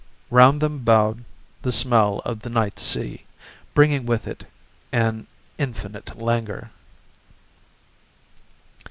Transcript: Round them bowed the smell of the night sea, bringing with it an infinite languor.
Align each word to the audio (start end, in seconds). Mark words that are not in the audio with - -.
Round 0.31 0.61
them 0.63 0.79
bowed 0.79 1.25
the 1.61 1.71
smell 1.71 2.23
of 2.25 2.39
the 2.39 2.49
night 2.49 2.79
sea, 2.79 3.25
bringing 3.75 4.07
with 4.07 4.25
it 4.27 4.45
an 4.91 5.27
infinite 5.59 6.17
languor. 6.17 6.71